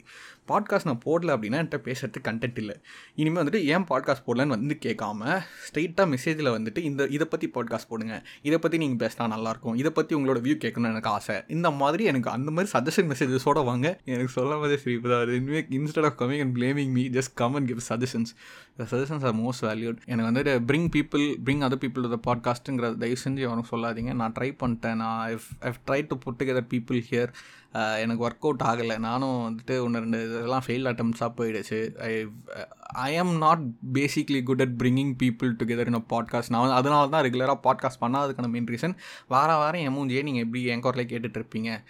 பாட்காஸ்ட் 0.47 0.89
நான் 0.89 1.01
போடல 1.05 1.35
அப்படின்னா 1.35 1.59
என்கிட்ட 1.61 1.79
பேசுறதுக்கு 1.87 2.27
கண்டென்ட் 2.29 2.59
இல்லை. 2.59 2.75
இனிமேல் 3.15 3.41
வந்துட்டு 3.43 3.63
ஏன் 3.63 3.85
பாட்காஸ்ட் 3.91 4.25
போடலன்னு 4.27 4.55
வந்து 4.57 4.77
கேட்காம 4.87 5.39
ஸ்ட்ரைட்டாக 5.67 6.07
மெசேஜில் 6.15 6.51
வந்துட்டு 6.57 6.77
இந்த 6.77 7.07
இதை 7.07 7.27
பற்றி 7.27 7.49
பாட்காஸ்ட் 7.55 7.87
போடுங்க. 7.87 8.17
இதை 8.41 8.59
பற்றி 8.59 8.77
நீங்கள் 8.77 9.01
பேசினா 9.03 9.29
நல்லாயிருக்கும் 9.35 9.75
இதை 9.75 9.91
பற்றி 9.91 10.15
உங்களோட 10.15 10.41
வியூ 10.47 10.57
கேட்கணும்னு 10.65 10.93
எனக்கு 10.95 11.09
ஆசை. 11.09 11.37
இந்த 11.47 11.71
மாதிரி 11.71 12.03
எனக்கு 12.03 12.29
அந்த 12.29 12.51
மாதிரி 12.51 12.71
சஜஷன் 12.71 13.09
மெசேஜஸோட 13.21 13.59
வாங்க 13.69 13.87
எனக்கு 14.11 14.33
சொல்ல 14.35 14.55
போதே 14.61 14.77
சிரிப்பு 14.83 15.09
தான். 15.09 15.33
Anyway 15.39 15.59
instead 15.77 16.07
of 16.09 16.17
coming 16.21 16.41
and 16.43 16.55
blaming 16.57 16.91
me 16.97 17.03
just 17.17 17.33
come 17.41 17.55
and 17.59 17.69
give 17.71 17.81
suggestions 17.89 18.31
the 18.79 18.87
suggestions 18.91 19.25
are 19.29 19.35
most 19.41 19.65
valued 19.69 19.99
எனக்கு 20.11 20.29
வந்துட்டு 20.29 20.53
bring 20.71 20.89
people 20.95 21.25
bring 21.45 21.63
other 21.67 21.81
people 21.85 22.13
the 22.15 22.19
பாட்காஸ்ட்டுங்கிற 22.27 22.89
தயவு 23.03 23.19
செஞ்சு 23.25 23.43
அவனுக்கு 23.49 23.73
சொல்லாதீங்க. 23.73 24.13
நான் 24.21 24.35
ட்ரை 24.39 24.49
பண்ணிட்டேன். 24.63 24.99
நான் 25.03 25.21
if 25.35 25.49
I've 25.69 25.81
try 25.87 25.99
to 26.07 26.17
put 26.25 26.39
together 26.41 26.69
people 26.73 27.01
here 27.09 27.33
எனக்கு 28.03 28.23
ஒர்க் 28.27 28.45
அவுட் 28.47 28.63
ஆகலை. 28.71 28.95
நானும் 29.07 29.37
வந்துட்டு 29.45 29.75
ஒன்று 29.83 30.01
ரெண்டு 30.05 30.19
இதெல்லாம் 30.29 30.63
ஃபெயில் 30.67 30.89
அட்டம்ஸாக 30.91 31.31
போயிடுச்சு. 31.37 31.79
I 32.09 32.13
I 32.93 33.17
am 33.17 33.37
not 33.37 33.61
basically 33.93 34.43
good 34.43 34.61
at 34.61 34.81
bringing 34.83 35.15
people 35.23 35.55
together 35.63 35.87
in 35.87 35.93
a 35.93 36.03
podcast 36.09 36.49
நான் 36.49 36.69
அதனால 36.69 37.07
தான் 37.07 37.23
ரெகுலராக 37.23 37.59
பாட்காஸ்ட் 37.63 38.03
பண்ணாததுக்கான 38.03 38.49
மெயின் 38.49 38.63
ரீசன் 38.63 38.97
வார 39.27 39.55
வாரம் 39.55 39.81
என் 39.81 39.93
மூஞ்சியே 39.93 40.23
நீங்கள் 40.23 40.43
எப்படி 40.43 40.63
என் 40.63 40.79
குரலே 40.79 41.03
கேட்டுட்டு 41.03 41.43
இருப்பீங்க? 41.43 41.83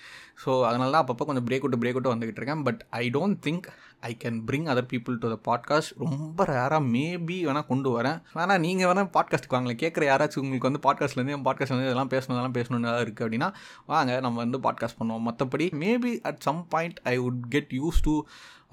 ஸோ 0.46 0.64
அதனால 0.64 0.92
தான் 0.92 1.06
அப்பப்போ 1.06 1.10
அப்பப்போ 1.10 1.26
கொஞ்சம் 1.26 1.46
பிரேக் 1.46 1.62
விட்டு 1.62 1.78
பிரேக் 1.78 1.94
விட்டு 1.94 2.16
வந்துகிட்டு 2.16 2.42
இருக்கேன். 2.42 2.64
But 2.64 2.86
I 2.90 3.10
don't 3.10 3.38
think 3.46 3.68
I 4.10 4.12
can 4.24 4.38
bring 4.48 4.68
other 4.74 4.88
people 4.94 5.16
to 5.24 5.30
the 5.34 5.38
podcast 5.50 5.94
ரொம்ப 6.04 6.46
ரேராக 6.52 6.82
மேபி 6.94 7.38
வேணால் 7.48 7.68
கொண்டு 7.72 7.90
வரேன். 7.98 8.20
வேணால் 8.38 8.64
நீங்கள் 8.66 8.90
வேணால் 8.92 9.12
பாட்காஸ்ட்டுக்கு 9.18 9.58
வாங்கல 9.58 9.76
கேட்குற 9.84 10.06
யாராச்சும் 10.12 10.44
உங்களுக்கு 10.46 10.70
வந்து 10.70 10.84
பாட்காஸ்ட்லேருந்து 10.88 11.38
என் 11.40 11.48
பாட்காஸ்ட்லேருந்து 11.50 11.92
இதெல்லாம் 11.92 12.14
பேசணும் 12.16 12.38
இதெல்லாம் 12.38 12.58
பேசணுன்னு 12.60 12.96
இருக்குது 13.06 13.28
அப்படின்னா 13.28 13.52
வாங்க 13.94 14.20
நம்ம 14.28 14.40
வந்து 14.46 14.64
பாட்காஸ்ட் 14.68 15.00
பண்ணுவோம். 15.02 15.28
மற்றபடி 15.30 15.68
maybe 15.84 16.14
at 16.32 16.42
some 16.50 16.64
point 16.76 17.00
I 17.14 17.18
would 17.26 17.44
get 17.56 17.74
used 17.82 18.02
to 18.08 18.16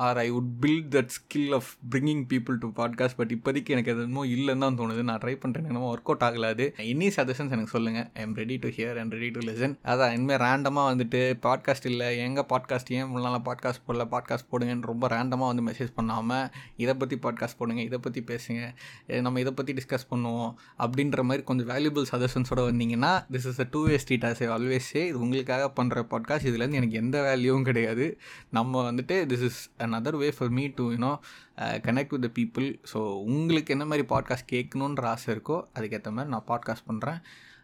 or 0.06 0.18
I 0.22 0.26
would 0.34 0.50
build 0.62 0.90
that 0.94 1.12
skill 1.14 1.54
of 1.56 1.70
bringing 1.92 2.20
people 2.32 2.56
to 2.64 2.68
podcast 2.76 3.16
but 3.20 3.32
இப்போதைக்கு 3.36 3.72
எனக்கு 3.74 3.92
அது 3.92 4.02
என்னமோ 4.04 4.22
இல்லைன்னு 4.34 4.62
தான் 4.64 4.76
தோணுது. 4.80 5.02
நான் 5.08 5.20
ட்ரை 5.24 5.34
பண்ணுறேன் 5.42 5.66
என்னமோ 5.70 5.88
ஒர்க் 5.94 6.10
அவுட் 6.10 6.24
ஆகலாது 6.26 6.64
எனி 6.92 7.08
சஜஷன்ஸ் 7.16 7.54
எனக்கு 7.56 7.74
சொல்லுங்கள் 7.76 8.06
I 8.18 8.22
am 8.26 8.36
ready 8.40 8.58
to 8.64 8.70
hear 8.76 8.98
and 9.02 9.14
ready 9.16 9.30
to 9.36 9.42
listen 9.48 9.74
அதான் 9.92 10.12
இனிமேல் 10.16 10.40
ரேண்டமாக 10.44 10.92
வந்துட்டு 10.92 11.22
பாட்காஸ்ட் 11.46 11.88
இல்லை. 11.92 12.10
எங்கள் 12.26 12.48
பாட்காஸ்ட் 12.52 12.92
ஏன் 12.98 13.10
முன்னால் 13.14 13.46
பாட்காஸ்ட் 13.48 13.84
போடல? 13.88 14.06
பாட்காஸ்ட் 14.14 14.50
போடுங்கன்னு 14.52 14.90
ரொம்ப 14.92 15.08
ரேண்டமாக 15.18 15.54
வந்து 15.54 15.62
மெசேஜ் 15.62 15.92
பண்ணாமல் 15.94 16.48
இதை 16.76 16.94
பற்றி 16.94 17.16
பாட்காஸ்ட் 17.16 17.56
போடுங்க 17.58 17.82
இதை 17.82 17.98
பற்றி 17.98 18.24
பேசுங்க 18.26 18.74
நம்ம 19.20 19.40
இதை 19.40 19.52
பற்றி 19.52 19.72
டிஸ்கஸ் 19.72 20.06
பண்ணுவோம் 20.10 20.54
அப்படின்ற 20.78 21.22
மாதிரி 21.22 21.42
கொஞ்சம் 21.42 21.68
வேல்யூபிள் 21.68 22.04
சஜஷன்ஸோட 22.12 22.60
வந்தீங்கன்னா 22.60 23.26
this 23.32 23.46
is 23.46 23.60
a 23.60 23.66
two 23.70 23.86
way 23.86 23.98
street 23.98 24.24
as 24.24 24.42
a 24.42 24.46
ஆல்வேஸே 24.46 25.06
இது 25.06 25.20
உங்களுக்காக 25.20 25.72
பண்ணுற 25.82 25.88
பாட்காஸ்ட் 25.88 26.48
இதுலேருந்து 26.48 26.72
எனக்கு 26.72 26.90
எந்த 26.90 27.20
வேல்யூவும் 27.20 27.62
கிடையாது. 27.62 28.18
நம்ம 28.50 28.92
வந்துட்டு 28.92 29.14
this 29.26 29.44
is 29.44 29.70
another 29.78 30.16
way 30.16 30.30
for 30.30 30.48
me 30.48 30.66
to 30.74 30.92
you know 30.92 31.18
connect 31.56 32.18
with 32.18 32.34
the 32.34 32.40
people 32.40 32.80
so 32.92 32.96
உங்களுக்கு 33.24 33.78
என்ன 33.78 33.84
மாதிரி 33.86 34.06
பாட்காஸ்ட் 34.08 34.52
கேட்கணுன்ற 34.52 35.00
ஆசை 35.00 35.34
இருக்கோ 35.34 35.62
அதுக்கேற்ற 35.74 36.10
மாதிரி 36.10 36.28
நான் 36.28 36.44
பாட்காஸ்ட் 36.48 36.86
பண்ணுறேன் 36.86 37.20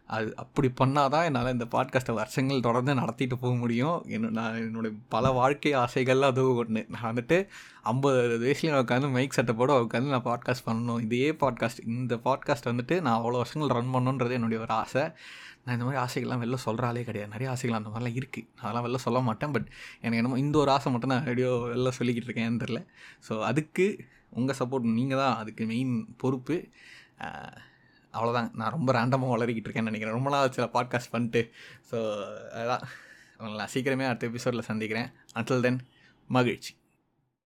அது 0.07 0.27
அப்படி 0.41 0.67
பண்ணால் 0.79 1.11
தான் 1.13 1.25
என்னால் 1.27 1.51
இந்த 1.53 1.65
பாட்காஸ்ட்டை 1.73 2.13
வருஷங்கள் 2.19 2.65
தொடர்ந்து 2.65 2.93
நடத்திட்டு 2.99 3.35
போக 3.43 3.53
முடியும். 3.61 3.97
என்ன 4.15 4.29
நான் 4.37 4.57
என்னுடைய 4.65 4.93
பல 5.13 5.31
வாழ்க்கை 5.37 5.71
ஆசைகள்லாம் 5.83 6.33
அதுவும் 6.33 6.59
ஒன்று 6.61 6.81
நான் 6.93 7.07
வந்துட்டு 7.11 7.37
ஐம்பது 7.91 8.19
அறுபது 8.19 8.45
வயசுலேயும் 8.45 8.81
உட்காந்து 8.83 9.09
மைக் 9.15 9.37
செட்டப்போட 9.37 9.71
உட்காந்து 9.85 10.13
நான் 10.15 10.27
பாட்காஸ்ட் 10.29 10.67
பண்ணணும். 10.67 11.01
இதே 11.05 11.31
பாட்காஸ்ட் 11.43 11.81
இந்த 11.95 12.15
பாட்காஸ்ட் 12.27 12.69
வந்துட்டு 12.71 12.97
நான் 13.07 13.17
அவ்வளோ 13.19 13.41
வருஷங்கள் 13.43 13.75
ரன் 13.77 13.93
பண்ணணுன்றது 13.95 14.37
என்னுடைய 14.39 14.59
ஒரு 14.65 14.73
ஆசை. 14.81 15.05
நான் 15.63 15.75
இந்த 15.75 15.85
மாதிரி 15.87 16.01
ஆசைகள்லாம் 16.05 16.41
வெளில 16.43 16.57
சொல்கிறாலே 16.67 17.03
கிடையாது. 17.09 17.31
நிறைய 17.35 17.49
ஆசைகள் 17.53 17.77
அந்த 17.77 17.89
மாதிரிலாம் 17.91 18.17
இருக்குது 18.21 18.47
அதெல்லாம் 18.61 18.85
வெளில 18.87 18.99
சொல்ல 19.07 19.19
மாட்டேன். 19.29 19.53
பட் 19.55 19.69
எனக்கு 20.01 20.21
என்னமோ 20.21 20.41
இந்த 20.45 20.57
ஒரு 20.63 20.71
ஆசை 20.77 20.91
மட்டும் 20.95 21.13
நான் 21.15 21.29
ரேடியோ 21.31 21.51
வெளில 21.73 21.91
சொல்லிக்கிட்டு 21.99 22.29
இருக்கேன் 22.29 22.63
தெரில 22.65 22.81
ஸோ 23.27 23.35
அதுக்கு 23.51 23.87
உங்கள் 24.39 24.57
சப்போர்ட் 24.59 24.95
நீங்கள் 24.99 25.21
தான் 25.23 25.37
அதுக்கு 25.41 25.65
மெயின் 25.71 25.93
பொறுப்பு. 26.23 26.57
அவ்வளோதான் 28.15 28.53
நான் 28.53 28.71
ரொம்ப 28.71 28.93
ரேண்டமாக 28.93 29.37
வளரிக்கிட்டு 29.37 29.67
இருக்கேன்னு 29.67 29.89
நினைக்கிறேன். 29.89 30.15
ரொம்ப 30.15 30.29
நாள் 30.29 30.51
சில 30.51 30.69
பாட்காஸ்ட் 30.73 31.11
பண்ணிட்டு. 31.11 31.51
ஸோ 31.91 31.95
அதான். 32.53 32.81
நான் 33.37 33.67
சீக்கிரமே 33.73 34.05
அடுத்த 34.05 34.27
எபிசோடில் 34.27 34.61
சந்திக்கிறேன். 34.61 35.11
அன்டில் 35.35 35.59
தென் 35.59 35.79
மகிழ்ச்சி. 36.27 36.75